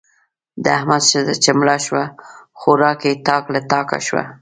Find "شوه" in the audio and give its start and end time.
1.85-2.03